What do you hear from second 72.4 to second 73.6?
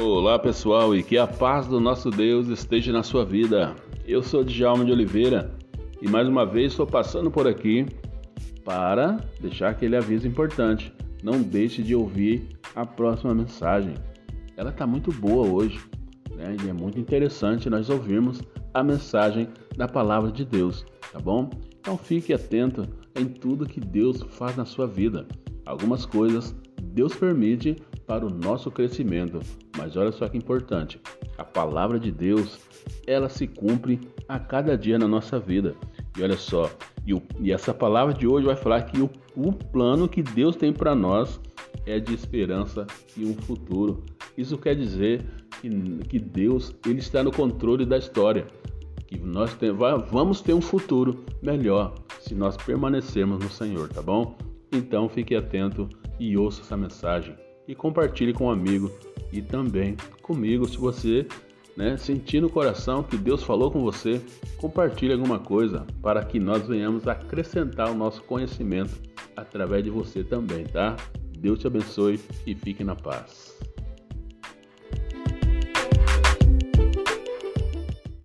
e fique na paz.